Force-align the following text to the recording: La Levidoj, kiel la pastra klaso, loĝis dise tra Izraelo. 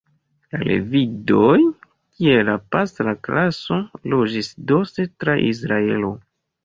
La 0.53 0.59
Levidoj, 0.67 1.59
kiel 2.21 2.41
la 2.49 2.55
pastra 2.75 3.13
klaso, 3.29 3.79
loĝis 4.15 4.51
dise 4.73 5.07
tra 5.25 5.37
Izraelo. 5.51 6.11